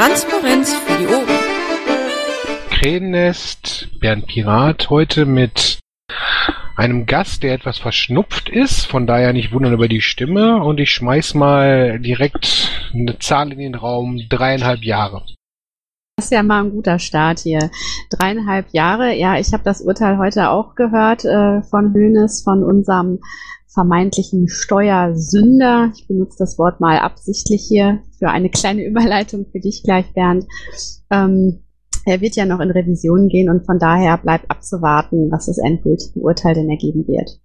Transparenz 0.00 0.72
für 0.72 0.96
die 0.96 1.06
Ohren. 1.08 1.26
Krähennest, 2.70 3.88
Bernd 4.00 4.28
Pirat, 4.28 4.88
heute 4.88 5.26
mit 5.26 5.78
einem 6.74 7.04
Gast, 7.04 7.42
der 7.42 7.52
etwas 7.52 7.76
verschnupft 7.76 8.48
ist, 8.48 8.86
von 8.86 9.06
daher 9.06 9.34
nicht 9.34 9.52
wundern 9.52 9.74
über 9.74 9.88
die 9.88 10.00
Stimme 10.00 10.64
und 10.64 10.80
ich 10.80 10.90
schmeiß 10.92 11.34
mal 11.34 12.00
direkt 12.00 12.90
eine 12.94 13.18
Zahl 13.18 13.52
in 13.52 13.58
den 13.58 13.74
Raum, 13.74 14.22
dreieinhalb 14.30 14.84
Jahre. 14.84 15.22
Das 16.16 16.24
ist 16.24 16.32
ja 16.32 16.42
mal 16.42 16.64
ein 16.64 16.70
guter 16.70 16.98
Start 16.98 17.40
hier. 17.40 17.70
Dreieinhalb 18.08 18.68
Jahre, 18.72 19.14
ja, 19.14 19.38
ich 19.38 19.52
habe 19.52 19.64
das 19.64 19.82
Urteil 19.82 20.16
heute 20.16 20.48
auch 20.48 20.76
gehört 20.76 21.26
äh, 21.26 21.60
von 21.60 21.92
Hönes, 21.92 22.40
von 22.42 22.64
unserem 22.64 23.18
vermeintlichen 23.72 24.48
Steuersünder. 24.48 25.92
Ich 25.94 26.06
benutze 26.08 26.36
das 26.38 26.58
Wort 26.58 26.80
mal 26.80 26.98
absichtlich 26.98 27.62
hier 27.66 28.00
für 28.18 28.28
eine 28.28 28.50
kleine 28.50 28.84
Überleitung 28.86 29.46
für 29.50 29.60
dich 29.60 29.82
gleich, 29.82 30.12
Bernd. 30.12 30.46
Ähm, 31.10 31.64
er 32.06 32.20
wird 32.20 32.36
ja 32.36 32.46
noch 32.46 32.60
in 32.60 32.70
Revision 32.70 33.28
gehen 33.28 33.50
und 33.50 33.66
von 33.66 33.78
daher 33.78 34.16
bleibt 34.18 34.50
abzuwarten, 34.50 35.30
was 35.30 35.46
das 35.46 35.58
endgültige 35.58 36.18
Urteil 36.18 36.54
denn 36.54 36.70
ergeben 36.70 37.06
wird. 37.06 37.40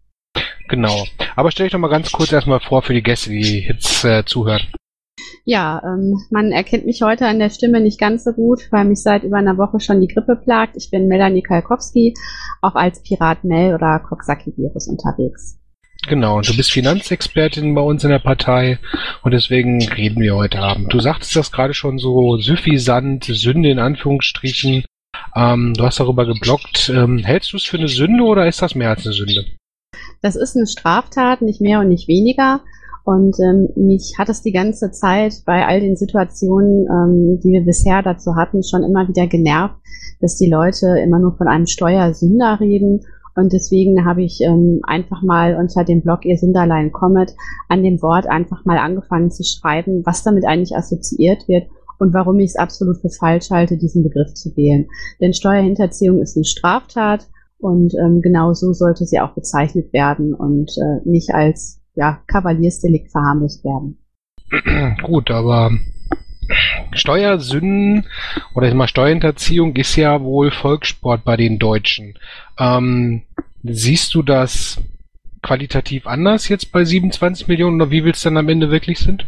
Genau. 0.69 1.03
Aber 1.35 1.51
stell 1.51 1.65
dich 1.65 1.73
doch 1.73 1.79
mal 1.79 1.89
ganz 1.89 2.11
kurz 2.11 2.31
erstmal 2.31 2.59
vor 2.59 2.81
für 2.81 2.93
die 2.93 3.03
Gäste, 3.03 3.29
die 3.29 3.65
jetzt 3.67 4.03
äh, 4.03 4.23
zuhören. 4.25 4.61
Ja, 5.43 5.81
ähm, 5.85 6.19
man 6.31 6.51
erkennt 6.51 6.87
mich 6.87 7.03
heute 7.03 7.27
an 7.27 7.37
der 7.37 7.51
Stimme 7.51 7.79
nicht 7.79 7.99
ganz 7.99 8.23
so 8.23 8.33
gut, 8.33 8.67
weil 8.71 8.85
mich 8.85 9.03
seit 9.03 9.23
über 9.23 9.37
einer 9.37 9.57
Woche 9.57 9.79
schon 9.79 10.01
die 10.01 10.07
Grippe 10.07 10.35
plagt. 10.35 10.75
Ich 10.75 10.89
bin 10.89 11.07
Melanie 11.07 11.43
Kalkowski, 11.43 12.15
auch 12.61 12.73
als 12.73 13.03
Pirat 13.03 13.43
Mel 13.43 13.75
oder 13.75 13.99
Coxsackie-Virus 13.99 14.87
unterwegs. 14.87 15.59
Genau, 16.07 16.37
und 16.37 16.47
du 16.47 16.55
bist 16.55 16.71
Finanzexpertin 16.71 17.73
bei 17.73 17.81
uns 17.81 18.03
in 18.03 18.11
der 18.11 18.19
Partei 18.19 18.77
und 19.23 19.33
deswegen 19.33 19.81
reden 19.89 20.21
wir 20.21 20.35
heute 20.35 20.59
Abend. 20.59 20.93
Du 20.93 20.99
sagtest 20.99 21.35
das 21.35 21.51
gerade 21.51 21.73
schon 21.73 21.97
so 21.97 22.37
süffisant, 22.37 23.23
Sünde 23.23 23.69
in 23.69 23.79
Anführungsstrichen. 23.79 24.85
Ähm, 25.35 25.73
du 25.75 25.83
hast 25.83 25.99
darüber 25.99 26.25
geblockt. 26.25 26.91
Ähm, 26.93 27.19
hältst 27.19 27.53
du 27.53 27.57
es 27.57 27.63
für 27.63 27.77
eine 27.77 27.87
Sünde 27.87 28.23
oder 28.23 28.47
ist 28.47 28.61
das 28.61 28.75
mehr 28.75 28.89
als 28.89 29.05
eine 29.05 29.13
Sünde? 29.13 29.45
Das 30.21 30.35
ist 30.35 30.55
eine 30.55 30.67
Straftat, 30.67 31.41
nicht 31.41 31.61
mehr 31.61 31.79
und 31.79 31.89
nicht 31.89 32.07
weniger. 32.07 32.61
Und 33.03 33.35
ähm, 33.39 33.69
mich 33.75 34.15
hat 34.17 34.29
es 34.29 34.41
die 34.41 34.51
ganze 34.51 34.91
Zeit 34.91 35.33
bei 35.45 35.65
all 35.65 35.79
den 35.79 35.95
Situationen, 35.95 36.87
ähm, 36.89 37.39
die 37.39 37.49
wir 37.49 37.61
bisher 37.61 38.01
dazu 38.01 38.35
hatten, 38.35 38.63
schon 38.63 38.83
immer 38.83 39.07
wieder 39.07 39.27
genervt, 39.27 39.75
dass 40.21 40.37
die 40.37 40.49
Leute 40.49 40.87
immer 41.03 41.19
nur 41.19 41.37
von 41.37 41.47
einem 41.47 41.67
Steuersünder 41.67 42.59
reden. 42.59 43.05
Und 43.35 43.51
deswegen 43.51 44.05
habe 44.05 44.23
ich 44.23 44.39
ähm, 44.41 44.79
einfach 44.83 45.21
mal 45.21 45.55
unter 45.55 45.83
dem 45.83 46.01
Blog 46.01 46.25
Ihr 46.25 46.37
Sünderlein 46.37 46.91
Comet 46.91 47.35
an 47.67 47.83
dem 47.83 48.01
Wort 48.01 48.27
einfach 48.27 48.63
mal 48.63 48.77
angefangen 48.77 49.29
zu 49.29 49.43
schreiben, 49.43 50.05
was 50.05 50.23
damit 50.23 50.45
eigentlich 50.45 50.75
assoziiert 50.75 51.47
wird 51.47 51.67
und 51.99 52.13
warum 52.13 52.39
ich 52.39 52.51
es 52.51 52.55
absolut 52.55 52.97
für 52.97 53.09
falsch 53.09 53.49
halte, 53.51 53.77
diesen 53.77 54.03
Begriff 54.03 54.33
zu 54.33 54.55
wählen. 54.55 54.87
Denn 55.19 55.33
Steuerhinterziehung 55.33 56.21
ist 56.21 56.37
eine 56.37 56.45
Straftat 56.45 57.27
und 57.57 57.93
ähm, 57.95 58.21
genau 58.21 58.53
so 58.53 58.73
sollte 58.73 59.05
sie 59.05 59.19
auch 59.19 59.33
bezeichnet 59.33 59.91
werden 59.93 60.33
und 60.33 60.71
äh, 60.77 61.07
nicht 61.07 61.33
als 61.33 61.81
ja, 61.95 62.19
Kavaliersdelikt 62.27 63.11
verharmlost 63.11 63.63
werden. 63.63 63.97
Gut, 65.03 65.31
aber 65.31 65.71
Steuersünden 66.93 68.07
oder 68.53 68.73
mal 68.73 68.87
Steuerhinterziehung 68.87 69.75
ist 69.75 69.95
ja 69.95 70.21
wohl 70.21 70.51
Volkssport 70.51 71.23
bei 71.23 71.37
den 71.37 71.59
Deutschen. 71.59 72.17
Ähm, 72.57 73.23
siehst 73.63 74.13
du 74.13 74.21
das 74.21 74.81
qualitativ 75.41 76.07
anders 76.07 76.47
jetzt 76.49 76.71
bei 76.71 76.83
27 76.83 77.47
Millionen 77.47 77.81
oder 77.81 77.91
wie 77.91 78.03
will 78.03 78.11
es 78.11 78.21
dann 78.21 78.37
am 78.37 78.49
Ende 78.49 78.71
wirklich 78.71 78.99
sind? 78.99 79.25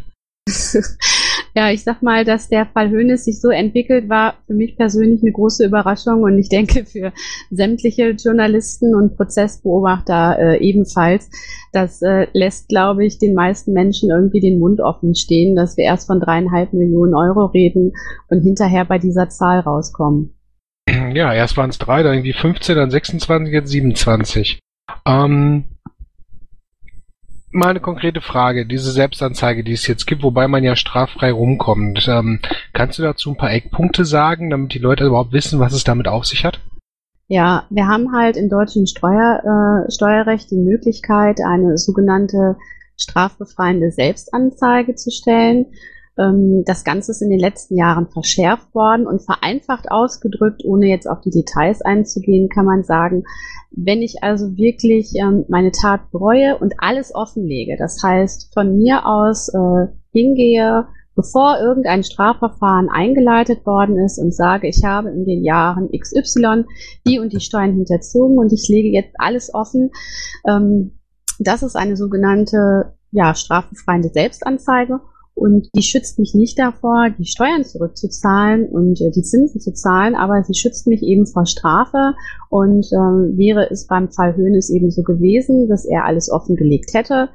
ja, 1.56 1.70
ich 1.72 1.84
sag 1.84 2.02
mal, 2.02 2.26
dass 2.26 2.50
der 2.50 2.66
Fall 2.66 2.90
Hönes 2.90 3.26
sich 3.26 3.42
so 3.42 3.50
entwickelt, 3.50 4.10
war 4.10 4.36
für 4.46 4.54
mich 4.54 4.76
persönlich 4.76 5.22
eine 5.22 5.32
große 5.32 5.66
Überraschung 5.66 6.24
und 6.24 6.38
ich 6.38 6.50
denke 6.58 6.86
für 6.86 7.14
sämtliche 7.52 8.12
Journalisten 8.12 8.96
und 8.96 9.16
Prozessbeobachter 9.18 10.38
äh, 10.40 10.58
ebenfalls. 10.60 11.30
Das 11.74 12.02
äh, 12.02 12.28
lässt, 12.34 12.70
glaube 12.70 13.06
ich, 13.06 13.20
den 13.20 13.34
meisten 13.34 13.74
Menschen 13.74 14.10
irgendwie 14.10 14.40
den 14.40 14.60
Mund 14.60 14.82
offen 14.82 15.16
stehen, 15.16 15.56
dass 15.56 15.78
wir 15.78 15.86
erst 15.86 16.08
von 16.08 16.20
dreieinhalb 16.20 16.74
Millionen 16.74 17.16
Euro 17.16 17.46
reden 17.46 17.94
und 18.30 18.42
hinterher 18.42 18.86
bei 18.86 18.98
dieser 18.98 19.30
Zahl 19.30 19.60
rauskommen. 19.60 20.34
Ja, 20.90 21.34
erst 21.34 21.58
waren 21.58 21.70
es 21.70 21.78
drei, 21.78 22.02
dann 22.04 22.14
irgendwie 22.14 22.34
15, 22.34 22.76
dann 22.76 22.90
26, 22.90 23.54
jetzt 23.54 23.70
27. 23.70 24.60
Ähm, 25.06 25.66
mal 27.58 27.70
eine 27.70 27.80
konkrete 27.80 28.22
Frage. 28.22 28.66
Diese 28.66 28.92
Selbstanzeige, 28.92 29.64
die 29.64 29.74
es 29.74 29.88
jetzt 29.88 30.06
gibt, 30.06 30.24
wobei 30.24 30.48
man 30.48 30.64
ja 30.64 30.76
straffrei 30.76 31.32
rumkommt. 31.32 32.08
Ähm, 32.08 32.40
kannst 32.74 33.00
du 33.00 33.04
dazu 33.04 33.32
ein 33.32 33.38
paar 33.38 33.52
Eckpunkte 33.52 34.06
sagen, 34.06 34.50
damit 34.50 34.74
die 34.74 34.80
Leute 34.80 35.06
überhaupt 35.06 35.34
wissen, 35.34 35.60
was 35.60 35.74
es 35.74 35.84
damit 35.84 36.08
auf 36.08 36.26
sich 36.26 36.46
hat? 36.46 36.60
Ja, 37.28 37.66
wir 37.70 37.88
haben 37.88 38.16
halt 38.16 38.38
im 38.38 38.50
deutschen 38.50 38.88
Steuer, 38.88 39.86
äh, 39.86 39.92
Steuerrecht 39.92 40.50
die 40.50 40.56
Möglichkeit, 40.56 41.42
eine 41.46 41.78
sogenannte 41.78 42.56
strafbefreiende 42.98 43.92
Selbstanzeige 43.92 44.96
zu 44.96 45.12
stellen. 45.12 45.66
Ähm, 46.18 46.64
das 46.66 46.84
Ganze 46.84 47.12
ist 47.12 47.22
in 47.22 47.30
den 47.30 47.40
letzten 47.40 47.78
Jahren 47.78 48.08
verschärft 48.08 48.74
worden 48.74 49.08
und 49.08 49.22
vereinfacht 49.22 49.92
ausgedrückt, 49.92 50.64
ohne 50.66 50.88
jetzt 50.88 51.08
auf 51.08 51.22
die 51.22 51.30
Details 51.30 51.82
einzugehen, 51.82 52.50
kann 52.50 52.66
man 52.66 52.84
sagen, 52.84 53.24
wenn 53.72 54.02
ich 54.02 54.24
also 54.24 54.58
wirklich 54.58 55.14
ähm, 55.16 55.46
meine 55.48 55.72
Tat 55.72 56.12
bereue 56.12 56.58
und 56.58 56.74
alles 56.80 57.14
offenlege, 57.14 57.76
das 57.78 58.02
heißt 58.02 58.54
von 58.54 58.78
mir 58.78 59.06
aus 59.06 59.50
äh, 59.50 59.88
hingehe, 60.12 60.88
bevor 61.16 61.60
irgendein 61.60 62.04
Strafverfahren 62.04 62.90
eingeleitet 62.90 63.66
worden 63.66 63.98
ist 63.98 64.20
und 64.20 64.34
sage, 64.34 64.68
ich 64.68 64.84
habe 64.86 65.10
in 65.10 65.26
den 65.26 65.44
Jahren 65.44 65.90
XY 65.92 66.66
die 67.08 67.20
und 67.20 67.34
die 67.34 67.40
Steuern 67.40 67.74
hinterzogen 67.74 68.38
und 68.38 68.54
ich 68.54 68.68
lege 68.70 68.90
jetzt 68.90 69.16
alles 69.18 69.54
offen, 69.54 69.92
ähm, 70.48 71.00
das 71.40 71.64
ist 71.64 71.76
eine 71.76 71.98
sogenannte 71.98 72.94
ja, 73.12 73.36
strafbefreiende 73.36 74.10
Selbstanzeige 74.10 75.00
und 75.38 75.70
die 75.76 75.84
schützt 75.84 76.18
mich 76.18 76.34
nicht 76.34 76.58
davor, 76.58 77.12
die 77.16 77.28
Steuern 77.28 77.64
zurückzuzahlen 77.64 78.68
und 78.70 79.00
äh, 79.00 79.12
die 79.12 79.22
Zinsen 79.22 79.62
zu 79.62 79.72
zahlen, 79.72 80.16
aber 80.16 80.44
sie 80.44 80.56
schützt 80.56 80.88
mich 80.88 81.04
eben 81.04 81.28
vor 81.28 81.46
Strafe. 81.46 82.16
Und 82.50 82.88
äh, 82.88 83.38
wäre 83.38 83.70
es 83.70 83.86
beim 83.86 84.10
Fall 84.10 84.36
Höhnes 84.36 84.72
eben 84.72 84.90
so 84.90 85.04
gewesen, 85.04 85.70
dass 85.70 85.86
er 85.86 86.06
alles 86.06 86.32
offengelegt 86.32 86.96
hätte, 86.96 87.30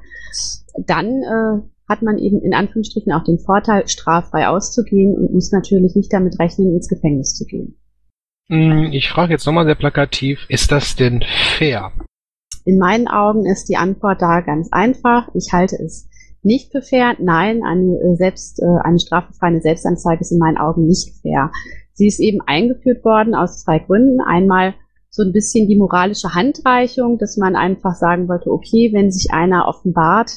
dann 0.85 1.23
äh, 1.23 1.61
hat 1.87 2.01
man 2.01 2.17
eben 2.17 2.41
in 2.41 2.53
Anführungsstrichen 2.53 3.13
auch 3.13 3.23
den 3.23 3.39
Vorteil, 3.39 3.87
straffrei 3.87 4.49
auszugehen 4.49 5.15
und 5.15 5.33
muss 5.33 5.53
natürlich 5.53 5.95
nicht 5.95 6.11
damit 6.11 6.37
rechnen, 6.39 6.75
ins 6.75 6.89
Gefängnis 6.89 7.35
zu 7.35 7.45
gehen. 7.45 7.77
Hm, 8.49 8.89
ich 8.91 9.07
frage 9.07 9.31
jetzt 9.31 9.45
nochmal 9.45 9.65
sehr 9.65 9.75
plakativ, 9.75 10.45
ist 10.49 10.73
das 10.73 10.97
denn 10.97 11.23
fair? 11.57 11.93
In 12.65 12.77
meinen 12.77 13.07
Augen 13.07 13.45
ist 13.45 13.69
die 13.69 13.77
Antwort 13.77 14.21
da 14.21 14.41
ganz 14.41 14.67
einfach. 14.73 15.29
Ich 15.35 15.53
halte 15.53 15.77
es 15.77 16.09
nicht 16.43 16.71
für 16.71 16.81
fair. 16.81 17.15
Nein, 17.19 17.63
eine, 17.63 17.99
äh, 17.99 18.15
selbst, 18.15 18.61
äh, 18.61 18.65
eine 18.83 18.99
strafbefreie 18.99 19.61
Selbstanzeige 19.61 20.21
ist 20.21 20.31
in 20.31 20.39
meinen 20.39 20.57
Augen 20.57 20.85
nicht 20.87 21.13
fair. 21.21 21.51
Sie 21.93 22.07
ist 22.07 22.19
eben 22.19 22.41
eingeführt 22.41 23.03
worden 23.05 23.35
aus 23.35 23.63
zwei 23.63 23.79
Gründen. 23.79 24.19
Einmal 24.21 24.73
so 25.09 25.21
ein 25.21 25.31
bisschen 25.31 25.67
die 25.67 25.77
moralische 25.77 26.33
Handreichung, 26.33 27.19
dass 27.19 27.37
man 27.37 27.55
einfach 27.55 27.95
sagen 27.95 28.27
wollte, 28.27 28.51
okay, 28.51 28.91
wenn 28.93 29.11
sich 29.11 29.31
einer 29.31 29.67
offenbart, 29.67 30.31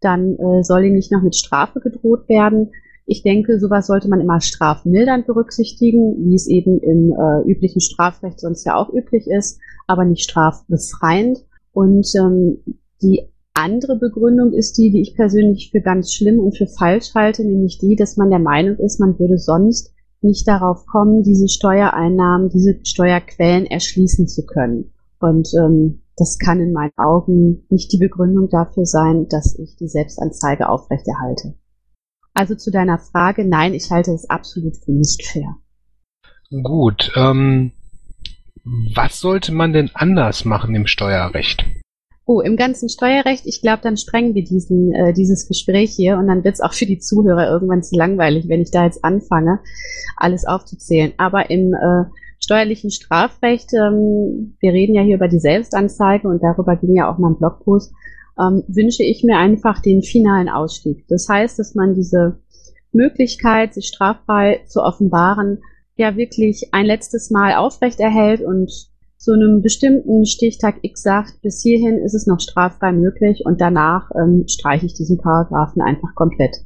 dann 0.00 0.36
äh, 0.36 0.62
soll 0.62 0.84
ihm 0.84 0.94
nicht 0.94 1.10
noch 1.10 1.22
mit 1.22 1.34
Strafe 1.34 1.80
gedroht 1.80 2.28
werden. 2.28 2.70
Ich 3.06 3.22
denke, 3.22 3.58
sowas 3.58 3.86
sollte 3.86 4.08
man 4.08 4.20
immer 4.20 4.42
strafmildernd 4.42 5.26
berücksichtigen, 5.26 6.28
wie 6.28 6.34
es 6.34 6.46
eben 6.46 6.78
im 6.80 7.12
äh, 7.12 7.50
üblichen 7.50 7.80
Strafrecht 7.80 8.38
sonst 8.38 8.64
ja 8.64 8.76
auch 8.76 8.92
üblich 8.92 9.26
ist, 9.26 9.60
aber 9.86 10.04
nicht 10.04 10.28
strafbefreiend. 10.28 11.38
Und 11.72 12.06
ähm, 12.14 12.58
die 13.00 13.30
andere 13.58 13.96
Begründung 13.96 14.52
ist 14.52 14.78
die, 14.78 14.90
die 14.90 15.00
ich 15.00 15.14
persönlich 15.14 15.70
für 15.70 15.80
ganz 15.80 16.12
schlimm 16.12 16.38
und 16.38 16.56
für 16.56 16.66
falsch 16.66 17.14
halte, 17.14 17.44
nämlich 17.44 17.78
die, 17.78 17.96
dass 17.96 18.16
man 18.16 18.30
der 18.30 18.38
Meinung 18.38 18.76
ist, 18.76 19.00
man 19.00 19.18
würde 19.18 19.38
sonst 19.38 19.92
nicht 20.20 20.48
darauf 20.48 20.86
kommen, 20.86 21.22
diese 21.22 21.48
Steuereinnahmen, 21.48 22.48
diese 22.48 22.78
Steuerquellen 22.84 23.66
erschließen 23.66 24.26
zu 24.28 24.46
können. 24.46 24.92
Und 25.20 25.48
ähm, 25.58 26.02
das 26.16 26.38
kann 26.38 26.60
in 26.60 26.72
meinen 26.72 26.96
Augen 26.96 27.64
nicht 27.68 27.92
die 27.92 27.98
Begründung 27.98 28.48
dafür 28.48 28.84
sein, 28.84 29.28
dass 29.28 29.56
ich 29.58 29.76
die 29.76 29.88
Selbstanzeige 29.88 30.68
aufrechterhalte. 30.68 31.54
Also 32.34 32.54
zu 32.54 32.70
deiner 32.70 32.98
Frage, 32.98 33.44
nein, 33.44 33.74
ich 33.74 33.90
halte 33.90 34.12
es 34.12 34.28
absolut 34.28 34.76
für 34.76 34.92
nicht 34.92 35.24
fair. 35.24 35.56
Gut, 36.62 37.12
ähm, 37.16 37.72
was 38.94 39.20
sollte 39.20 39.52
man 39.52 39.72
denn 39.72 39.90
anders 39.94 40.44
machen 40.44 40.74
im 40.74 40.86
Steuerrecht? 40.86 41.64
Oh, 42.30 42.42
im 42.42 42.56
ganzen 42.56 42.90
Steuerrecht, 42.90 43.46
ich 43.46 43.62
glaube, 43.62 43.80
dann 43.82 43.96
sprengen 43.96 44.34
wir 44.34 44.44
diesen, 44.44 44.92
äh, 44.92 45.14
dieses 45.14 45.48
Gespräch 45.48 45.92
hier 45.92 46.18
und 46.18 46.26
dann 46.26 46.44
wird 46.44 46.56
es 46.56 46.60
auch 46.60 46.74
für 46.74 46.84
die 46.84 46.98
Zuhörer 46.98 47.50
irgendwann 47.50 47.82
zu 47.82 47.96
langweilig, 47.96 48.50
wenn 48.50 48.60
ich 48.60 48.70
da 48.70 48.84
jetzt 48.84 49.02
anfange, 49.02 49.60
alles 50.14 50.44
aufzuzählen. 50.44 51.14
Aber 51.16 51.48
im 51.48 51.72
äh, 51.72 52.04
steuerlichen 52.38 52.90
Strafrecht, 52.90 53.72
ähm, 53.72 54.58
wir 54.60 54.74
reden 54.74 54.94
ja 54.94 55.00
hier 55.00 55.16
über 55.16 55.28
die 55.28 55.38
Selbstanzeige 55.38 56.28
und 56.28 56.42
darüber 56.42 56.76
ging 56.76 56.94
ja 56.94 57.10
auch 57.10 57.16
mal 57.16 57.30
ein 57.30 57.38
Blogpost, 57.38 57.94
ähm, 58.38 58.62
wünsche 58.68 59.04
ich 59.04 59.24
mir 59.24 59.38
einfach 59.38 59.80
den 59.80 60.02
finalen 60.02 60.50
Ausstieg. 60.50 61.06
Das 61.08 61.30
heißt, 61.30 61.58
dass 61.58 61.74
man 61.74 61.94
diese 61.94 62.40
Möglichkeit, 62.92 63.72
sich 63.72 63.86
straffrei 63.86 64.60
zu 64.66 64.82
offenbaren, 64.82 65.62
ja 65.96 66.14
wirklich 66.14 66.74
ein 66.74 66.84
letztes 66.84 67.30
Mal 67.30 67.54
aufrechterhält 67.54 68.42
und 68.42 68.70
zu 69.18 69.32
einem 69.32 69.62
bestimmten 69.62 70.24
Stichtag 70.24 70.76
X 70.82 71.02
sagt, 71.02 71.42
bis 71.42 71.60
hierhin 71.62 71.98
ist 71.98 72.14
es 72.14 72.26
noch 72.26 72.40
straffrei 72.40 72.92
möglich 72.92 73.42
und 73.44 73.60
danach 73.60 74.10
ähm, 74.14 74.44
streiche 74.48 74.86
ich 74.86 74.94
diesen 74.94 75.18
Paragraphen 75.18 75.82
einfach 75.82 76.14
komplett. 76.14 76.56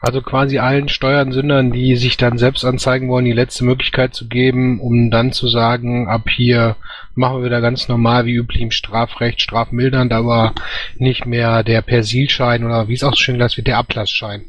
Also 0.00 0.20
quasi 0.20 0.58
allen 0.58 0.88
Steuersündern, 0.88 1.72
die 1.72 1.96
sich 1.96 2.16
dann 2.16 2.36
selbst 2.36 2.64
anzeigen 2.64 3.08
wollen, 3.08 3.24
die 3.24 3.32
letzte 3.32 3.64
Möglichkeit 3.64 4.14
zu 4.14 4.28
geben, 4.28 4.80
um 4.80 5.10
dann 5.10 5.32
zu 5.32 5.48
sagen, 5.48 6.08
ab 6.08 6.28
hier 6.28 6.76
machen 7.14 7.38
wir 7.38 7.46
wieder 7.46 7.60
ganz 7.60 7.88
normal 7.88 8.26
wie 8.26 8.34
üblich 8.34 8.60
im 8.60 8.70
Strafrecht, 8.70 9.40
strafmildernd, 9.40 10.12
aber 10.12 10.54
nicht 10.96 11.26
mehr 11.26 11.62
der 11.62 11.82
Persilschein 11.82 12.64
oder 12.64 12.88
wie 12.88 12.94
es 12.94 13.04
auch 13.04 13.14
schön 13.14 13.40
heißt, 13.42 13.56
wird 13.56 13.66
der 13.66 13.78
Ablassschein. 13.78 14.44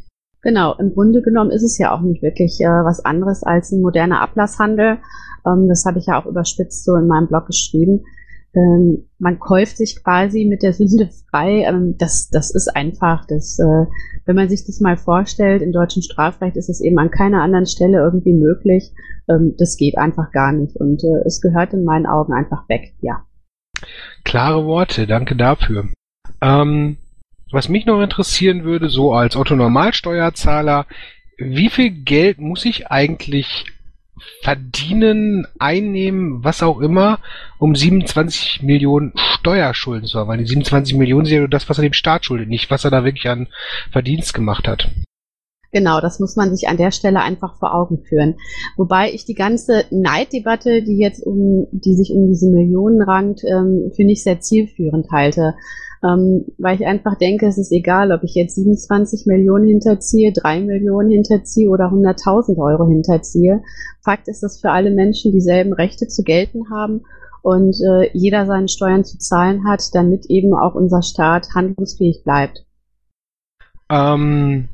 Genau, 0.45 0.75
im 0.77 0.93
Grunde 0.93 1.23
genommen 1.23 1.49
ist 1.49 1.63
es 1.63 1.79
ja 1.79 1.91
auch 1.91 2.01
nicht 2.01 2.21
wirklich 2.21 2.61
äh, 2.61 2.67
was 2.67 3.03
anderes 3.03 3.41
als 3.41 3.71
ein 3.71 3.81
moderner 3.81 4.21
Ablasshandel. 4.21 4.99
Ähm, 5.43 5.67
das 5.67 5.85
habe 5.85 5.97
ich 5.97 6.05
ja 6.05 6.21
auch 6.21 6.27
überspitzt 6.27 6.85
so 6.85 6.93
in 6.93 7.07
meinem 7.07 7.27
Blog 7.27 7.47
geschrieben. 7.47 8.05
Ähm, 8.53 9.09
man 9.17 9.39
kauft 9.39 9.77
sich 9.77 10.03
quasi 10.03 10.45
mit 10.45 10.61
der 10.61 10.73
Sünde 10.73 11.09
frei. 11.31 11.65
Ähm, 11.67 11.95
das, 11.97 12.29
das 12.29 12.53
ist 12.53 12.67
einfach, 12.75 13.25
das, 13.25 13.57
äh, 13.57 13.85
wenn 14.25 14.35
man 14.35 14.47
sich 14.47 14.67
das 14.67 14.79
mal 14.81 14.97
vorstellt, 14.97 15.63
im 15.63 15.71
deutschen 15.71 16.03
Strafrecht 16.03 16.57
ist 16.57 16.69
es 16.69 16.79
eben 16.79 16.99
an 16.99 17.09
keiner 17.09 17.41
anderen 17.41 17.65
Stelle 17.65 17.97
irgendwie 17.97 18.33
möglich. 18.33 18.91
Ähm, 19.27 19.55
das 19.57 19.77
geht 19.77 19.97
einfach 19.97 20.31
gar 20.31 20.51
nicht 20.51 20.75
und 20.75 21.03
äh, 21.03 21.25
es 21.25 21.41
gehört 21.41 21.73
in 21.73 21.83
meinen 21.83 22.05
Augen 22.05 22.33
einfach 22.33 22.69
weg, 22.69 22.93
ja. 23.01 23.25
Klare 24.23 24.67
Worte, 24.67 25.07
danke 25.07 25.35
dafür. 25.35 25.87
Ähm, 26.39 26.97
was 27.51 27.69
mich 27.69 27.85
noch 27.85 28.01
interessieren 28.01 28.63
würde, 28.63 28.89
so 28.89 29.13
als 29.13 29.35
Otto 29.35 29.55
Normalsteuerzahler, 29.55 30.85
wie 31.37 31.69
viel 31.69 31.91
Geld 31.91 32.39
muss 32.39 32.65
ich 32.65 32.87
eigentlich 32.87 33.65
verdienen, 34.41 35.45
einnehmen, 35.59 36.43
was 36.43 36.63
auch 36.63 36.79
immer, 36.79 37.19
um 37.59 37.75
27 37.75 38.63
Millionen 38.63 39.13
Steuerschulden 39.15 40.07
zu 40.07 40.19
haben. 40.19 40.29
Weil 40.29 40.37
die 40.37 40.47
27 40.47 40.95
Millionen 40.95 41.25
sind 41.25 41.33
ja 41.35 41.39
nur 41.39 41.49
das, 41.49 41.69
was 41.69 41.77
er 41.77 41.83
dem 41.83 41.93
Staat 41.93 42.25
schuldet, 42.25 42.47
nicht 42.47 42.71
was 42.71 42.85
er 42.85 42.91
da 42.91 43.03
wirklich 43.03 43.27
an 43.29 43.47
Verdienst 43.91 44.33
gemacht 44.33 44.67
hat. 44.67 44.89
Genau, 45.71 45.99
das 45.99 46.21
muss 46.21 46.37
man 46.37 46.55
sich 46.55 46.69
an 46.69 46.77
der 46.77 46.91
Stelle 46.91 47.19
einfach 47.19 47.59
vor 47.59 47.75
Augen 47.75 48.01
führen. 48.01 48.35
Wobei 48.77 49.11
ich 49.11 49.25
die 49.25 49.33
ganze 49.33 49.83
Neiddebatte, 49.91 50.81
die 50.83 50.97
jetzt 50.97 51.21
um, 51.21 51.67
die 51.71 51.95
sich 51.95 52.13
um 52.13 52.29
diese 52.29 52.49
Millionen 52.49 53.01
rankt, 53.01 53.43
ähm, 53.43 53.91
für 53.93 54.05
nicht 54.05 54.23
sehr 54.23 54.39
zielführend 54.39 55.11
halte 55.11 55.53
ähm, 56.05 56.45
weil 56.57 56.75
ich 56.75 56.85
einfach 56.85 57.17
denke, 57.17 57.47
es 57.47 57.57
ist 57.57 57.71
egal, 57.71 58.11
ob 58.11 58.23
ich 58.23 58.35
jetzt 58.35 58.55
27 58.55 59.25
Millionen 59.25 59.67
hinterziehe, 59.67 60.31
3 60.33 60.61
Millionen 60.61 61.09
hinterziehe 61.09 61.69
oder 61.69 61.85
100.000 61.85 62.57
Euro 62.57 62.85
hinterziehe. 62.87 63.61
Fakt 64.03 64.27
ist, 64.27 64.43
dass 64.43 64.59
für 64.59 64.71
alle 64.71 64.91
Menschen 64.91 65.31
dieselben 65.31 65.73
Rechte 65.73 66.07
zu 66.07 66.23
gelten 66.23 66.69
haben 66.69 67.01
und 67.41 67.75
äh, 67.81 68.09
jeder 68.13 68.45
seine 68.45 68.67
Steuern 68.67 69.03
zu 69.03 69.17
zahlen 69.17 69.67
hat, 69.67 69.81
damit 69.93 70.25
eben 70.27 70.53
auch 70.53 70.75
unser 70.75 71.01
Staat 71.01 71.49
handlungsfähig 71.55 72.23
bleibt. 72.23 72.65
Ähm, 73.89 74.69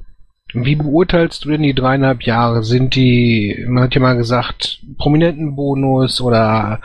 wie 0.54 0.76
beurteilst 0.76 1.46
du 1.46 1.50
denn 1.50 1.64
die 1.64 1.74
dreieinhalb 1.74 2.24
Jahre? 2.24 2.64
Sind 2.64 2.96
die, 2.96 3.66
man 3.68 3.84
hat 3.84 3.96
ja 3.96 4.02
mal 4.02 4.18
gesagt, 4.18 4.80
prominenten 4.98 5.56
Bonus 5.56 6.22
oder 6.22 6.82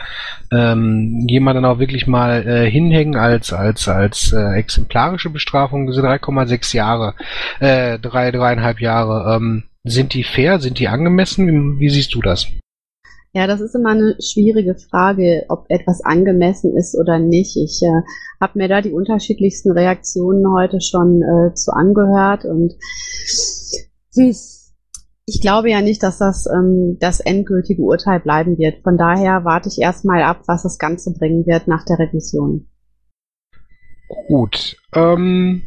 ähm, 0.51 1.25
jemand 1.29 1.57
dann 1.57 1.65
auch 1.65 1.79
wirklich 1.79 2.07
mal 2.07 2.47
äh, 2.47 2.69
hinhängen 2.69 3.15
als 3.15 3.53
als 3.53 3.87
als 3.87 4.33
äh, 4.33 4.57
exemplarische 4.57 5.29
Bestrafung? 5.29 5.87
Diese 5.87 6.01
3,6 6.01 6.75
Jahre, 6.75 7.13
äh, 7.59 7.99
drei 7.99 8.31
dreieinhalb 8.31 8.79
Jahre, 8.79 9.35
ähm, 9.35 9.63
sind 9.83 10.13
die 10.13 10.23
fair? 10.23 10.59
Sind 10.59 10.79
die 10.79 10.87
angemessen? 10.87 11.47
Wie, 11.47 11.79
wie 11.79 11.89
siehst 11.89 12.13
du 12.13 12.21
das? 12.21 12.47
Ja, 13.33 13.45
das 13.45 13.61
ist 13.61 13.75
immer 13.75 13.91
eine 13.91 14.15
schwierige 14.19 14.73
Frage, 14.75 15.45
ob 15.49 15.65
etwas 15.69 16.01
angemessen 16.01 16.75
ist 16.75 16.95
oder 16.97 17.19
nicht. 17.19 17.55
Ich 17.55 17.81
äh, 17.83 18.01
habe 18.41 18.57
mir 18.57 18.67
da 18.67 18.81
die 18.81 18.93
unterschiedlichsten 18.93 19.71
Reaktionen 19.71 20.51
heute 20.51 20.81
schon 20.81 21.21
äh, 21.21 21.53
zu 21.53 21.71
angehört 21.71 22.45
und 22.45 22.73
ich 24.17 25.41
glaube 25.41 25.69
ja 25.69 25.81
nicht, 25.81 26.01
dass 26.03 26.17
das 26.17 26.45
ähm, 26.47 26.97
das 26.99 27.19
endgültige 27.19 27.81
Urteil 27.81 28.19
bleiben 28.19 28.57
wird. 28.57 28.81
Von 28.83 28.97
daher 28.97 29.43
warte 29.43 29.69
ich 29.69 29.79
erstmal 29.79 30.23
ab, 30.23 30.43
was 30.47 30.63
das 30.63 30.77
Ganze 30.77 31.13
bringen 31.13 31.45
wird 31.45 31.67
nach 31.67 31.83
der 31.83 31.99
Revision. 31.99 32.67
Gut. 34.27 34.77
Ähm, 34.93 35.63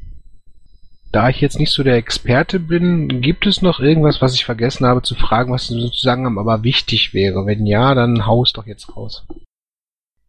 da 1.12 1.28
ich 1.28 1.40
jetzt 1.40 1.58
nicht 1.58 1.72
so 1.72 1.82
der 1.82 1.96
Experte 1.96 2.60
bin, 2.60 3.20
gibt 3.20 3.46
es 3.46 3.62
noch 3.62 3.80
irgendwas, 3.80 4.22
was 4.22 4.34
ich 4.34 4.44
vergessen 4.44 4.86
habe 4.86 5.02
zu 5.02 5.14
fragen, 5.14 5.52
was 5.52 5.66
sozusagen 5.66 6.38
aber 6.38 6.62
wichtig 6.62 7.12
wäre? 7.12 7.44
Wenn 7.46 7.66
ja, 7.66 7.94
dann 7.94 8.26
haus 8.26 8.52
doch 8.52 8.66
jetzt 8.66 8.96
raus. 8.96 9.26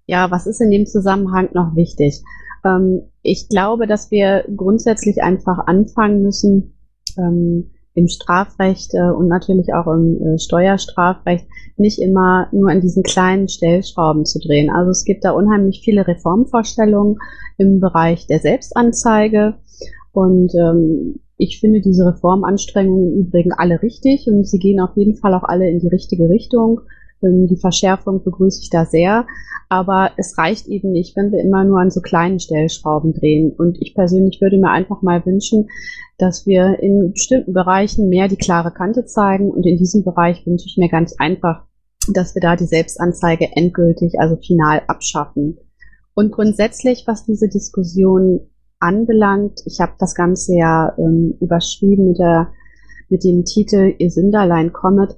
Ja, 0.08 0.30
was 0.32 0.48
ist 0.48 0.60
in 0.60 0.72
dem 0.72 0.88
Zusammenhang 0.88 1.50
noch 1.54 1.76
wichtig? 1.76 2.22
Ähm, 2.66 3.04
ich 3.22 3.48
glaube, 3.48 3.88
dass 3.88 4.12
wir 4.12 4.44
grundsätzlich 4.58 5.22
einfach 5.24 5.60
anfangen 5.68 6.22
müssen, 6.22 6.76
ähm, 7.18 7.72
im 7.94 8.08
Strafrecht 8.08 8.94
äh, 8.94 9.12
und 9.12 9.28
natürlich 9.28 9.74
auch 9.74 9.88
im 9.88 10.22
äh, 10.22 10.40
Steuerstrafrecht 10.40 11.46
nicht 11.78 12.00
immer 12.02 12.48
nur 12.52 12.70
an 12.70 12.82
diesen 12.82 13.04
kleinen 13.04 13.48
Stellschrauben 13.48 14.26
zu 14.26 14.40
drehen. 14.40 14.70
Also 14.70 14.92
es 14.92 15.04
gibt 15.04 15.26
da 15.26 15.32
unheimlich 15.32 15.82
viele 15.84 16.08
Reformvorstellungen 16.08 17.18
im 17.58 17.80
Bereich 17.80 18.28
der 18.28 18.40
Selbstanzeige, 18.40 19.56
und 20.14 20.54
ähm, 20.56 21.20
ich 21.38 21.60
finde 21.60 21.82
diese 21.82 22.06
Reformanstrengungen 22.06 23.14
im 23.14 23.20
Übrigen 23.28 23.54
alle 23.54 23.82
richtig 23.82 24.28
und 24.28 24.46
sie 24.46 24.60
gehen 24.60 24.80
auf 24.80 24.96
jeden 24.96 25.16
Fall 25.16 25.34
auch 25.34 25.44
alle 25.44 25.70
in 25.70 25.80
die 25.80 25.88
richtige 25.88 26.30
Richtung. 26.30 26.82
Ähm, 27.24 27.48
die 27.48 27.58
Verschärfung 27.58 28.24
begrüße 28.24 28.62
ich 28.62 28.70
da 28.70 28.86
sehr. 28.86 29.26
Aber 29.70 30.12
es 30.18 30.38
reicht 30.38 30.68
eben 30.68 30.92
nicht, 30.92 31.16
wenn 31.16 31.32
wir 31.32 31.40
immer 31.40 31.64
nur 31.64 31.80
an 31.80 31.92
so 31.92 32.02
kleinen 32.02 32.40
Stellschrauben 32.40 33.14
drehen. 33.14 33.52
Und 33.52 33.78
ich 33.82 33.96
persönlich 33.96 34.42
würde 34.42 34.58
mir 34.58 34.70
einfach 34.70 35.02
mal 35.02 35.26
wünschen, 35.26 35.70
dass 36.18 36.46
wir 36.46 36.80
in 36.82 37.14
bestimmten 37.14 37.54
Bereichen 37.54 38.10
mehr 38.10 38.28
die 38.28 38.38
klare 38.38 38.72
Kante 38.72 39.06
zeigen. 39.06 39.50
Und 39.50 39.66
in 39.66 39.78
diesem 39.78 40.04
Bereich 40.04 40.46
wünsche 40.46 40.66
ich 40.68 40.78
mir 40.78 40.90
ganz 40.90 41.16
einfach, 41.18 41.64
dass 42.14 42.36
wir 42.36 42.42
da 42.42 42.56
die 42.56 42.66
Selbstanzeige 42.66 43.48
endgültig, 43.56 44.20
also 44.20 44.36
final 44.38 44.82
abschaffen. 44.88 45.58
Und 46.14 46.32
grundsätzlich, 46.32 47.06
was 47.08 47.26
diese 47.26 47.48
Diskussion 47.48 48.42
anbelangt, 48.80 49.62
ich 49.66 49.80
habe 49.80 49.94
das 50.00 50.16
Ganze 50.16 50.56
ja 50.56 50.94
ähm, 50.98 51.36
überschrieben 51.40 52.08
mit, 52.08 52.20
der, 52.20 52.52
mit 53.10 53.24
dem 53.24 53.46
Titel 53.46 53.96
Ihr 53.98 54.12
Sünderlein 54.12 54.74
kommet. 54.74 55.16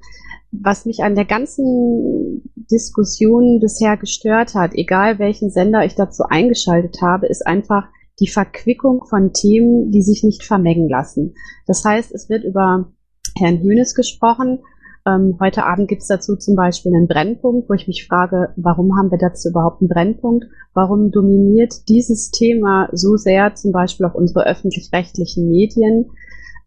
Was 0.61 0.85
mich 0.85 1.03
an 1.03 1.15
der 1.15 1.25
ganzen 1.25 2.49
Diskussion 2.71 3.59
bisher 3.59 3.97
gestört 3.97 4.53
hat, 4.55 4.71
egal 4.73 5.19
welchen 5.19 5.49
Sender 5.49 5.83
ich 5.83 5.95
dazu 5.95 6.23
eingeschaltet 6.29 7.01
habe, 7.01 7.27
ist 7.27 7.45
einfach 7.45 7.87
die 8.19 8.27
Verquickung 8.27 9.03
von 9.05 9.33
Themen, 9.33 9.91
die 9.91 10.03
sich 10.03 10.23
nicht 10.23 10.43
vermengen 10.43 10.87
lassen. 10.87 11.33
Das 11.65 11.83
heißt, 11.83 12.13
es 12.13 12.29
wird 12.29 12.43
über 12.43 12.91
Herrn 13.35 13.61
Hönes 13.61 13.95
gesprochen, 13.95 14.59
ähm, 15.05 15.37
heute 15.41 15.65
Abend 15.65 15.89
gibt 15.89 16.01
es 16.01 16.07
dazu 16.07 16.37
zum 16.37 16.55
Beispiel 16.55 16.95
einen 16.95 17.07
Brennpunkt, 17.07 17.69
wo 17.69 17.73
ich 17.73 17.87
mich 17.87 18.07
frage, 18.07 18.53
warum 18.55 18.97
haben 18.97 19.11
wir 19.11 19.17
dazu 19.17 19.49
überhaupt 19.49 19.81
einen 19.81 19.89
Brennpunkt? 19.89 20.45
Warum 20.73 21.11
dominiert 21.11 21.89
dieses 21.89 22.31
Thema 22.31 22.87
so 22.93 23.17
sehr 23.17 23.53
zum 23.55 23.73
Beispiel 23.73 24.05
auf 24.05 24.15
unsere 24.15 24.45
öffentlich-rechtlichen 24.45 25.49
Medien? 25.49 26.11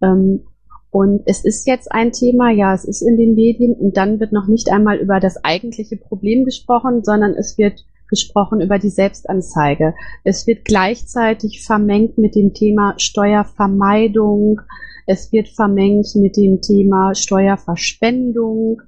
Ähm, 0.02 0.44
und 0.96 1.24
es 1.26 1.44
ist 1.44 1.66
jetzt 1.66 1.92
ein 1.92 2.10
Thema, 2.10 2.50
ja, 2.50 2.72
es 2.72 2.86
ist 2.86 3.02
in 3.02 3.18
den 3.18 3.34
Medien 3.34 3.74
und 3.74 3.98
dann 3.98 4.18
wird 4.18 4.32
noch 4.32 4.46
nicht 4.46 4.72
einmal 4.72 4.96
über 4.96 5.20
das 5.20 5.44
eigentliche 5.44 5.98
Problem 5.98 6.46
gesprochen, 6.46 7.04
sondern 7.04 7.34
es 7.34 7.58
wird 7.58 7.84
gesprochen 8.08 8.62
über 8.62 8.78
die 8.78 8.88
Selbstanzeige. 8.88 9.92
Es 10.24 10.46
wird 10.46 10.64
gleichzeitig 10.64 11.66
vermengt 11.66 12.16
mit 12.16 12.34
dem 12.34 12.54
Thema 12.54 12.94
Steuervermeidung, 12.96 14.62
es 15.04 15.32
wird 15.32 15.48
vermengt 15.50 16.06
mit 16.14 16.38
dem 16.38 16.62
Thema 16.62 17.14
Steuerverspendung. 17.14 18.80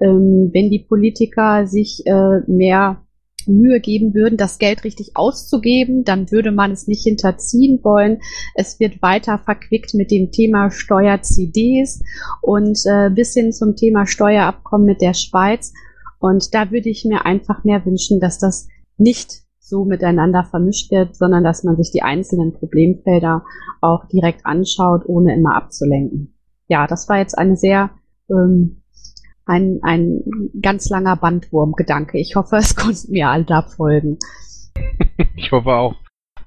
Ähm, 0.00 0.50
wenn 0.52 0.68
die 0.68 0.80
Politiker 0.80 1.66
sich 1.66 2.02
äh, 2.04 2.40
mehr 2.46 3.00
Mühe 3.46 3.80
geben 3.80 4.14
würden, 4.14 4.36
das 4.36 4.58
Geld 4.58 4.84
richtig 4.84 5.12
auszugeben, 5.16 6.04
dann 6.04 6.30
würde 6.30 6.52
man 6.52 6.70
es 6.72 6.86
nicht 6.86 7.04
hinterziehen 7.04 7.80
wollen. 7.82 8.20
Es 8.54 8.80
wird 8.80 9.02
weiter 9.02 9.38
verquickt 9.38 9.94
mit 9.94 10.10
dem 10.10 10.30
Thema 10.30 10.70
Steuer-CDs 10.70 12.02
und 12.42 12.78
äh, 12.86 13.10
bis 13.10 13.34
hin 13.34 13.52
zum 13.52 13.76
Thema 13.76 14.06
Steuerabkommen 14.06 14.86
mit 14.86 15.00
der 15.00 15.14
Schweiz. 15.14 15.72
Und 16.18 16.54
da 16.54 16.70
würde 16.70 16.88
ich 16.88 17.04
mir 17.04 17.26
einfach 17.26 17.64
mehr 17.64 17.84
wünschen, 17.84 18.20
dass 18.20 18.38
das 18.38 18.68
nicht 18.96 19.44
so 19.58 19.84
miteinander 19.84 20.44
vermischt 20.44 20.90
wird, 20.90 21.16
sondern 21.16 21.42
dass 21.42 21.64
man 21.64 21.76
sich 21.76 21.90
die 21.90 22.02
einzelnen 22.02 22.52
Problemfelder 22.52 23.44
auch 23.80 24.06
direkt 24.08 24.44
anschaut, 24.44 25.02
ohne 25.06 25.34
immer 25.34 25.56
abzulenken. 25.56 26.34
Ja, 26.68 26.86
das 26.86 27.08
war 27.08 27.18
jetzt 27.18 27.36
eine 27.36 27.56
sehr 27.56 27.90
ähm, 28.30 28.82
ein, 29.46 29.80
ein 29.82 30.22
ganz 30.60 30.88
langer 30.88 31.16
Bandwurm-Gedanke. 31.16 32.18
Ich 32.18 32.36
hoffe, 32.36 32.56
es 32.56 32.76
konnten 32.76 33.12
mir 33.12 33.28
alle 33.28 33.44
da 33.44 33.62
folgen. 33.62 34.18
ich 35.36 35.52
hoffe 35.52 35.70
auch. 35.70 35.96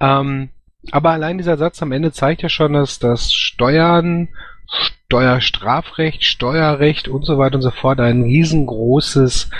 Ähm, 0.00 0.50
aber 0.90 1.10
allein 1.10 1.38
dieser 1.38 1.56
Satz 1.56 1.82
am 1.82 1.92
Ende 1.92 2.12
zeigt 2.12 2.42
ja 2.42 2.48
schon, 2.48 2.72
dass 2.72 2.98
das 2.98 3.32
Steuern 3.32 4.28
Steuerstrafrecht, 4.70 6.24
Steuerrecht 6.24 7.08
und 7.08 7.24
so 7.24 7.38
weiter 7.38 7.56
und 7.56 7.62
so 7.62 7.70
fort 7.70 8.00
ein 8.00 8.24
riesengroßes 8.24 9.50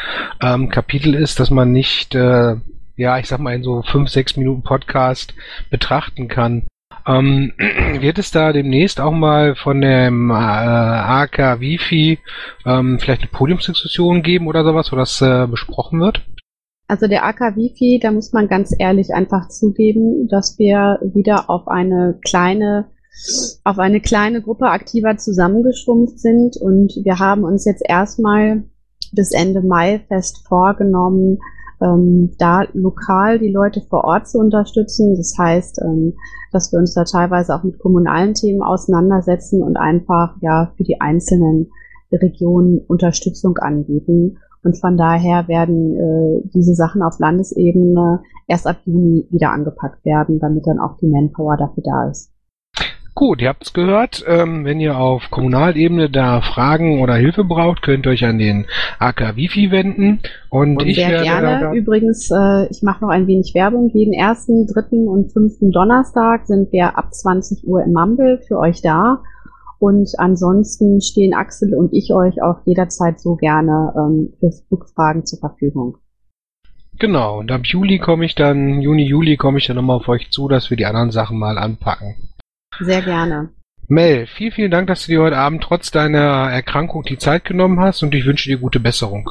ähm, 0.42 0.68
Kapitel 0.68 1.14
ist, 1.14 1.40
dass 1.40 1.50
man 1.50 1.73
nicht, 1.73 2.14
äh, 2.14 2.57
ja, 2.97 3.18
ich 3.18 3.28
sag 3.28 3.40
mal, 3.40 3.54
in 3.54 3.62
so 3.62 3.83
fünf, 3.83 4.11
sechs 4.11 4.37
Minuten 4.37 4.62
Podcast 4.62 5.35
betrachten 5.71 6.28
kann. 6.28 6.66
Ähm, 7.08 7.52
wird 8.00 8.18
es 8.18 8.30
da 8.30 8.52
demnächst 8.52 9.00
auch 9.00 9.12
mal 9.12 9.56
von 9.56 9.80
dem 9.80 10.30
äh, 10.30 10.34
AK 10.34 11.60
Wifi 11.60 12.18
ähm, 12.66 12.98
vielleicht 13.00 13.22
eine 13.22 13.30
Podiumsdiskussion 13.30 14.22
geben 14.22 14.46
oder 14.46 14.62
sowas, 14.62 14.92
wo 14.92 14.96
das 14.96 15.20
äh, 15.22 15.46
besprochen 15.46 16.00
wird? 16.00 16.20
Also 16.86 17.06
der 17.06 17.24
AK 17.24 17.56
Wifi, 17.56 17.98
da 18.02 18.12
muss 18.12 18.32
man 18.32 18.48
ganz 18.48 18.74
ehrlich 18.78 19.12
einfach 19.14 19.48
zugeben, 19.48 20.28
dass 20.28 20.58
wir 20.58 21.00
wieder 21.02 21.50
auf 21.50 21.66
eine 21.68 22.18
kleine 22.24 22.86
auf 23.64 23.78
eine 23.80 24.00
kleine 24.00 24.40
Gruppe 24.42 24.68
aktiver 24.68 25.16
zusammengeschrumpft 25.16 26.20
sind 26.20 26.56
und 26.56 26.92
wir 27.02 27.18
haben 27.18 27.42
uns 27.42 27.64
jetzt 27.64 27.82
erstmal 27.84 28.62
bis 29.12 29.32
Ende 29.32 29.60
Mai 29.60 30.04
fest 30.06 30.46
vorgenommen, 30.46 31.38
ähm, 31.80 32.35
da 32.38 32.64
lokal 32.73 33.38
die 33.38 33.52
Leute 33.52 33.82
vor 33.88 34.04
Ort 34.04 34.28
zu 34.28 34.38
unterstützen. 34.38 35.16
Das 35.16 35.35
heißt, 35.38 35.80
ähm, 35.82 36.14
dass 36.52 36.73
wir 36.73 36.78
uns 36.78 36.94
da 36.94 37.04
teilweise 37.04 37.54
auch 37.54 37.62
mit 37.62 37.78
kommunalen 37.78 38.35
Themen 38.35 38.62
auseinandersetzen 38.62 39.62
und 39.62 39.76
einfach 39.76 40.37
ja 40.40 40.73
für 40.76 40.85
die 40.85 41.00
einzelnen 41.00 41.70
Regionen 42.12 42.78
Unterstützung 42.87 43.58
anbieten. 43.58 44.38
Und 44.64 44.76
von 44.78 44.97
daher 44.97 45.47
werden 45.47 45.97
äh, 45.97 46.49
diese 46.52 46.75
Sachen 46.75 47.02
auf 47.02 47.18
Landesebene 47.18 48.23
erst 48.47 48.66
ab 48.66 48.78
Juni 48.85 49.26
wieder 49.30 49.50
angepackt 49.52 50.04
werden, 50.04 50.40
damit 50.40 50.66
dann 50.66 50.80
auch 50.80 50.97
die 50.97 51.06
Manpower 51.06 51.56
dafür 51.56 51.82
da 51.85 52.08
ist. 52.08 52.32
Gut, 53.18 53.42
ihr 53.42 53.48
habt 53.48 53.64
es 53.64 53.72
gehört. 53.72 54.25
Ähm, 54.28 54.64
wenn 54.64 54.78
ihr 54.78 54.96
auf 54.96 55.32
Kommunalebene 55.32 56.08
da 56.08 56.40
Fragen 56.40 57.02
oder 57.02 57.16
Hilfe 57.16 57.42
braucht, 57.42 57.82
könnt 57.82 58.06
ihr 58.06 58.12
euch 58.12 58.25
an 58.25 58.38
den 58.38 58.66
AK 59.00 59.34
Wifi 59.34 59.72
wenden. 59.72 60.20
Und, 60.50 60.76
und 60.76 60.87
ich 60.87 60.98
werde 60.98 61.25
gerne. 61.25 61.76
Übrigens, 61.76 62.30
äh, 62.30 62.68
ich 62.70 62.80
mache 62.84 63.04
noch 63.04 63.10
ein 63.10 63.26
wenig 63.26 63.54
Werbung. 63.56 63.90
Jeden 63.92 64.12
ersten, 64.12 64.68
dritten 64.68 65.08
und 65.08 65.32
fünften 65.32 65.72
Donnerstag 65.72 66.46
sind 66.46 66.70
wir 66.70 66.96
ab 66.96 67.12
20 67.12 67.66
Uhr 67.66 67.82
im 67.82 67.92
Mumble 67.92 68.38
für 68.46 68.56
euch 68.56 68.82
da. 68.82 69.20
Und 69.80 70.10
ansonsten 70.18 71.00
stehen 71.00 71.34
Axel 71.34 71.75
und 71.75 71.92
ich 71.92 72.12
euch 72.12 72.40
auch 72.40 72.60
jederzeit 72.66 73.18
so 73.18 73.34
gerne 73.34 73.94
ähm, 73.96 74.32
für 74.38 74.52
Rückfragen 74.70 75.26
zur 75.26 75.40
Verfügung. 75.40 75.96
Genau, 77.00 77.40
und 77.40 77.50
ab 77.50 77.62
Juli 77.64 77.98
komme 77.98 78.26
ich 78.26 78.37
dann, 78.37 78.80
Juni, 78.80 79.02
Juli 79.02 79.37
komme 79.37 79.58
ich 79.58 79.66
dann 79.66 79.75
nochmal 79.75 79.96
auf 79.96 80.08
euch 80.08 80.30
zu, 80.30 80.46
dass 80.46 80.70
wir 80.70 80.76
die 80.76 80.87
anderen 80.87 81.10
Sachen 81.10 81.37
mal 81.37 81.58
anpacken. 81.58 82.14
Sehr 82.80 83.02
gerne. 83.02 83.50
Mel, 83.88 84.26
vielen, 84.26 84.52
vielen 84.52 84.70
Dank, 84.70 84.87
dass 84.87 85.06
du 85.06 85.12
dir 85.12 85.23
heute 85.23 85.38
Abend 85.38 85.62
trotz 85.62 85.90
deiner 85.90 86.50
Erkrankung 86.50 87.04
die 87.04 87.16
Zeit 87.16 87.44
genommen 87.44 87.80
hast 87.80 88.02
und 88.02 88.14
ich 88.14 88.26
wünsche 88.26 88.50
dir 88.50 88.58
gute 88.58 88.80
Besserung. 88.80 89.30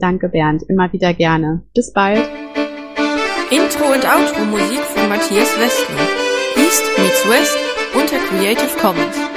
Danke, 0.00 0.28
Bernd. 0.28 0.62
Immer 0.68 0.92
wieder 0.92 1.14
gerne. 1.14 1.62
Bis 1.74 1.92
bald. 1.92 2.28
Intro 3.50 3.92
und 3.92 4.04
Outro 4.04 4.44
Musik 4.46 4.80
von 4.80 5.08
Matthias 5.08 5.58
Westner. 5.58 6.06
East 6.56 6.84
meets 6.98 7.28
West 7.28 7.58
unter 7.94 8.18
Creative 8.28 8.78
Commons. 8.80 9.35